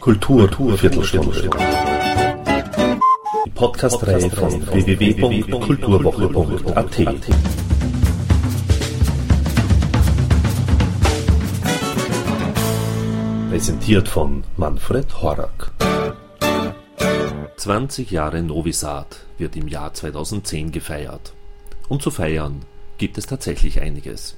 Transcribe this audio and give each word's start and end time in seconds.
Kultur 0.00 0.50
Viertelstunde. 0.76 1.48
Die 3.46 3.50
Podcast-Reihe 3.50 4.28
von 4.30 4.66
www.kulturwoche.at. 4.66 6.96
Präsentiert 13.48 14.08
von 14.08 14.42
Manfred 14.56 15.22
Horak. 15.22 15.70
20 17.58 18.10
Jahre 18.10 18.42
Novi 18.42 18.72
wird 19.38 19.54
im 19.54 19.68
Jahr 19.68 19.94
2010 19.94 20.72
gefeiert. 20.72 21.32
Und 21.88 22.02
zu 22.02 22.10
feiern 22.10 22.62
gibt 22.98 23.18
es 23.18 23.26
tatsächlich 23.26 23.80
einiges. 23.80 24.36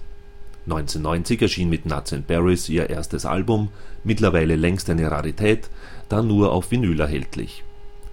1990 0.66 1.42
erschien 1.42 1.68
mit 1.68 1.84
Nuts 1.84 2.14
and 2.14 2.26
Berries 2.26 2.68
ihr 2.70 2.88
erstes 2.88 3.26
Album, 3.26 3.68
mittlerweile 4.02 4.56
längst 4.56 4.88
eine 4.88 5.10
Rarität, 5.10 5.68
da 6.08 6.22
nur 6.22 6.52
auf 6.52 6.70
Vinyl 6.70 7.00
erhältlich. 7.00 7.64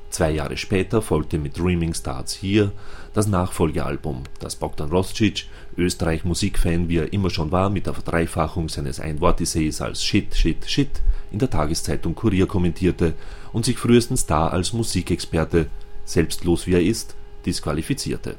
Zwei 0.10 0.32
Jahre 0.32 0.58
später 0.58 1.02
folgte 1.02 1.38
mit 1.38 1.58
Dreaming 1.58 1.94
Starts 1.94 2.42
Here 2.42 2.74
das 3.14 3.28
Nachfolgealbum, 3.28 4.24
das 4.40 4.58
Bogdan 4.58 4.90
Roscic, 4.90 5.46
Österreich-Musikfan 5.78 6.90
wie 6.90 6.98
er 6.98 7.14
immer 7.14 7.30
schon 7.30 7.52
war, 7.52 7.70
mit 7.70 7.86
der 7.86 7.94
Verdreifachung 7.94 8.68
seines 8.68 9.00
Einwortessays 9.00 9.80
als 9.80 10.04
Shit, 10.04 10.36
Shit, 10.36 10.70
Shit 10.70 11.02
in 11.32 11.40
der 11.40 11.50
Tageszeitung 11.50 12.14
Kurier 12.16 12.46
kommentierte 12.46 13.14
und 13.54 13.64
sich 13.64 13.78
frühestens 13.78 14.26
da 14.26 14.50
als 14.50 14.74
Musikexperte, 14.74 15.68
selbstlos 16.04 16.68
wie 16.68 16.74
er 16.74 16.84
ist, 16.84 17.16
disqualifizierte. 17.46 18.36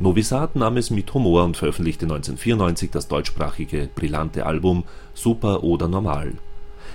Novi 0.00 0.22
Sad 0.22 0.54
nahm 0.54 0.76
es 0.76 0.90
mit 0.90 1.12
Humor 1.12 1.42
und 1.42 1.56
veröffentlichte 1.56 2.04
1994 2.04 2.92
das 2.92 3.08
deutschsprachige, 3.08 3.88
brillante 3.92 4.46
Album 4.46 4.84
Super 5.12 5.64
oder 5.64 5.88
Normal. 5.88 6.34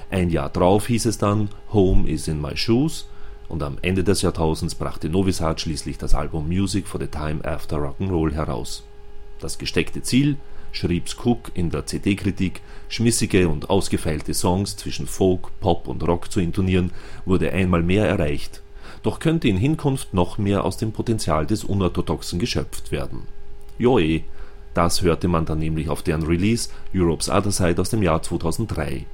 Ein 0.10 0.30
Jahr 0.30 0.50
drauf 0.50 0.88
hieß 0.88 1.08
es 1.08 1.18
dann 1.18 1.50
Home 1.74 2.10
is 2.10 2.30
in 2.30 2.42
my 2.42 2.56
shoes 2.56 3.10
und 3.50 3.62
am 3.62 3.78
Ende 3.82 4.06
des 4.06 4.22
Jahrtausends 4.22 4.76
brachte 4.76 5.10
Novi 5.10 5.34
Sad 5.34 5.60
schließlich 5.60 5.98
das 5.98 6.16
Album 6.16 6.48
Music 6.48 6.88
for 6.88 6.98
the 6.98 7.08
Time 7.08 7.44
After 7.44 7.76
Rock'n'Roll 7.76 8.32
heraus. 8.32 8.86
Das 9.42 9.58
gesteckte 9.58 10.02
Ziel 10.02 10.38
schrieb's 10.72 11.18
Cook 11.22 11.52
in 11.56 11.72
der 11.72 11.86
CD-Kritik, 11.86 12.62
schmissige 12.88 13.50
und 13.50 13.70
ausgefeilte 13.70 14.34
Songs 14.34 14.78
zwischen 14.78 15.08
Folk, 15.08 15.50
Pop 15.60 15.90
und 15.90 16.08
Rock 16.08 16.32
zu 16.32 16.40
intonieren, 16.40 16.92
wurde 17.26 17.52
einmal 17.52 17.84
mehr 17.84 18.08
erreicht. 18.08 18.63
Doch 19.04 19.20
könnte 19.20 19.48
in 19.48 19.58
Hinkunft 19.58 20.14
noch 20.14 20.38
mehr 20.38 20.64
aus 20.64 20.78
dem 20.78 20.94
Potenzial 20.94 21.46
des 21.46 21.64
Unorthodoxen 21.64 22.40
geschöpft 22.40 22.92
werden. 22.92 23.24
Joe, 23.78 24.22
das 24.74 25.02
hörte 25.02 25.28
man 25.28 25.46
dann 25.46 25.60
nämlich 25.60 25.90
auf 25.90 26.02
deren 26.02 26.24
Release 26.24 26.70
Europe's 26.96 27.30
Other 27.30 27.52
Side 27.52 27.80
aus 27.80 27.90
dem 27.90 28.02
Jahr 28.02 28.24
2003. 28.24 29.06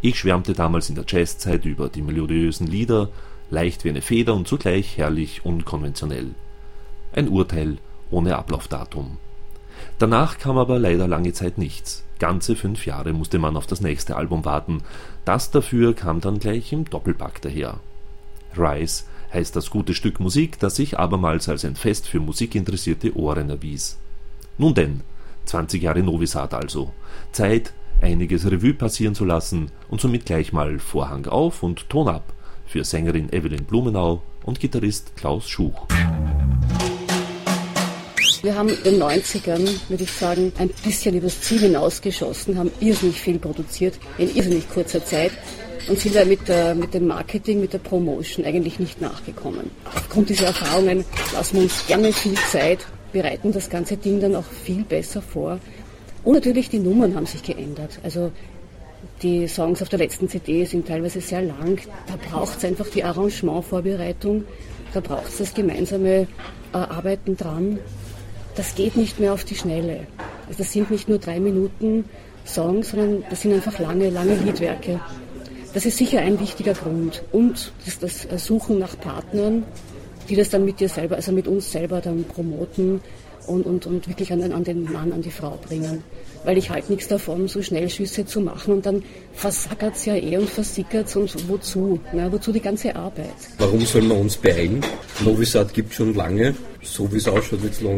Ich 0.00 0.18
schwärmte 0.18 0.52
damals 0.52 0.88
in 0.88 0.94
der 0.94 1.04
Jazzzeit 1.08 1.64
über 1.64 1.88
die 1.88 2.02
melodiösen 2.02 2.66
Lieder, 2.66 3.08
leicht 3.50 3.84
wie 3.84 3.88
eine 3.88 4.02
Feder 4.02 4.34
und 4.34 4.46
zugleich 4.46 4.96
herrlich 4.98 5.44
unkonventionell. 5.44 6.34
Ein 7.12 7.28
Urteil 7.28 7.78
ohne 8.10 8.36
Ablaufdatum. 8.36 9.16
Danach 9.98 10.38
kam 10.38 10.58
aber 10.58 10.78
leider 10.78 11.08
lange 11.08 11.32
Zeit 11.32 11.58
nichts. 11.58 12.04
Ganze 12.18 12.56
fünf 12.56 12.86
Jahre 12.86 13.12
musste 13.12 13.38
man 13.38 13.56
auf 13.56 13.66
das 13.66 13.80
nächste 13.80 14.16
Album 14.16 14.44
warten. 14.44 14.82
Das 15.24 15.50
dafür 15.50 15.94
kam 15.94 16.20
dann 16.20 16.38
gleich 16.38 16.72
im 16.72 16.84
Doppelpack 16.84 17.40
daher. 17.42 17.80
Rise 18.58 19.04
heißt 19.32 19.54
das 19.54 19.70
gute 19.70 19.94
Stück 19.94 20.20
Musik, 20.20 20.58
das 20.58 20.76
sich 20.76 20.98
abermals 20.98 21.48
als 21.48 21.64
ein 21.64 21.76
Fest 21.76 22.08
für 22.08 22.20
musikinteressierte 22.20 23.16
Ohren 23.16 23.50
erwies. 23.50 23.98
Nun 24.56 24.74
denn, 24.74 25.02
20 25.44 25.82
Jahre 25.82 26.02
Novi 26.02 26.26
Sad 26.26 26.54
also. 26.54 26.92
Zeit, 27.32 27.72
einiges 28.00 28.50
Revue 28.50 28.74
passieren 28.74 29.14
zu 29.14 29.24
lassen 29.24 29.70
und 29.88 30.00
somit 30.00 30.26
gleich 30.26 30.52
mal 30.52 30.78
Vorhang 30.78 31.26
auf 31.26 31.62
und 31.62 31.88
Ton 31.88 32.08
ab 32.08 32.32
für 32.66 32.84
Sängerin 32.84 33.32
Evelyn 33.32 33.64
Blumenau 33.64 34.22
und 34.44 34.60
Gitarrist 34.60 35.16
Klaus 35.16 35.48
Schuch. 35.48 35.86
Wir 38.42 38.54
haben 38.54 38.68
in 38.68 38.82
den 38.84 39.02
90ern, 39.02 39.68
würde 39.88 40.04
ich 40.04 40.12
sagen, 40.12 40.52
ein 40.58 40.70
bisschen 40.84 41.16
übers 41.16 41.40
Ziel 41.40 41.58
hinausgeschossen, 41.60 42.56
haben 42.56 42.70
irrsinnig 42.78 43.20
viel 43.20 43.38
produziert 43.38 43.98
in 44.16 44.34
irrsinnig 44.34 44.68
kurzer 44.70 45.04
Zeit 45.04 45.32
und 45.88 45.98
sind 45.98 46.14
da 46.14 46.24
mit, 46.24 46.48
der, 46.48 46.74
mit 46.74 46.94
dem 46.94 47.06
Marketing, 47.06 47.60
mit 47.60 47.72
der 47.72 47.78
Promotion 47.78 48.44
eigentlich 48.44 48.78
nicht 48.78 49.00
nachgekommen. 49.00 49.70
Aufgrund 49.94 50.28
dieser 50.28 50.46
Erfahrungen 50.48 51.04
lassen 51.32 51.56
wir 51.56 51.62
uns 51.64 51.86
gerne 51.86 52.12
viel 52.12 52.34
Zeit, 52.34 52.86
bereiten 53.12 53.52
das 53.52 53.70
ganze 53.70 53.96
Ding 53.96 54.20
dann 54.20 54.34
auch 54.34 54.44
viel 54.44 54.82
besser 54.84 55.22
vor. 55.22 55.58
Und 56.24 56.34
natürlich 56.34 56.68
die 56.68 56.78
Nummern 56.78 57.14
haben 57.14 57.26
sich 57.26 57.42
geändert. 57.42 57.98
Also 58.02 58.32
die 59.22 59.46
Songs 59.48 59.80
auf 59.82 59.88
der 59.88 60.00
letzten 60.00 60.28
CD 60.28 60.64
sind 60.64 60.88
teilweise 60.88 61.20
sehr 61.20 61.42
lang. 61.42 61.80
Da 62.06 62.16
braucht 62.30 62.58
es 62.58 62.64
einfach 62.64 62.88
die 62.88 63.04
Arrangementvorbereitung, 63.04 64.44
da 64.92 65.00
braucht 65.00 65.28
es 65.28 65.38
das 65.38 65.54
gemeinsame 65.54 66.26
äh, 66.72 66.76
Arbeiten 66.76 67.36
dran 67.36 67.78
das 68.58 68.74
geht 68.74 68.96
nicht 68.96 69.20
mehr 69.20 69.32
auf 69.32 69.44
die 69.44 69.54
Schnelle. 69.54 70.08
Also 70.48 70.58
das 70.58 70.72
sind 70.72 70.90
nicht 70.90 71.08
nur 71.08 71.18
drei 71.18 71.38
Minuten 71.38 72.04
Songs, 72.44 72.90
sondern 72.90 73.22
das 73.30 73.42
sind 73.42 73.54
einfach 73.54 73.78
lange, 73.78 74.10
lange 74.10 74.34
Liedwerke. 74.34 75.00
Das 75.74 75.84
ist 75.86 75.98
sicher 75.98 76.20
ein 76.20 76.40
wichtiger 76.40 76.72
Grund. 76.74 77.22
Und 77.32 77.72
das, 78.00 78.26
das 78.28 78.44
Suchen 78.44 78.78
nach 78.78 78.98
Partnern, 78.98 79.64
die 80.28 80.36
das 80.36 80.50
dann 80.50 80.64
mit 80.64 80.80
dir 80.80 80.88
selber, 80.88 81.16
also 81.16 81.32
mit 81.32 81.46
uns 81.46 81.70
selber 81.70 82.00
dann 82.00 82.24
promoten 82.24 83.00
und, 83.46 83.66
und, 83.66 83.86
und 83.86 84.08
wirklich 84.08 84.32
an, 84.32 84.52
an 84.52 84.64
den 84.64 84.84
Mann, 84.84 85.12
an 85.12 85.22
die 85.22 85.30
Frau 85.30 85.58
bringen. 85.66 86.02
Weil 86.44 86.56
ich 86.56 86.70
halt 86.70 86.88
nichts 86.88 87.08
davon, 87.08 87.48
so 87.48 87.62
Schnellschüsse 87.62 88.24
zu 88.24 88.40
machen 88.40 88.74
und 88.74 88.86
dann 88.86 89.02
versackert 89.32 89.96
es 89.96 90.04
ja 90.04 90.14
eh 90.14 90.36
und 90.38 90.48
versickert 90.48 91.08
es 91.08 91.16
und 91.16 91.48
wozu? 91.48 91.98
Na, 92.12 92.30
wozu 92.30 92.52
die 92.52 92.60
ganze 92.60 92.94
Arbeit? 92.94 93.34
Warum 93.58 93.84
soll 93.84 94.02
man 94.02 94.18
uns 94.18 94.36
beeilen? 94.36 94.80
Novi 95.24 95.44
Sad 95.44 95.74
gibt 95.74 95.94
schon 95.94 96.14
lange 96.14 96.54
so 96.88 97.10
wie 97.12 97.16
es 97.16 97.28
ausschaut, 97.28 97.62
wird 97.62 97.74
es 97.74 97.80